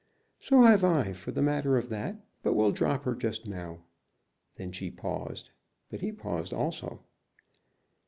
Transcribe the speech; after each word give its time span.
"So 0.39 0.63
have 0.63 0.83
I, 0.83 1.13
for 1.13 1.29
the 1.31 1.43
matter 1.43 1.77
of 1.77 1.89
that, 1.89 2.25
but 2.41 2.53
we'll 2.55 2.71
drop 2.71 3.03
her 3.03 3.13
just 3.13 3.45
now." 3.47 3.83
Then 4.55 4.71
she 4.71 4.89
paused, 4.89 5.51
but 5.91 6.01
he 6.01 6.11
paused 6.11 6.53
also. 6.55 7.03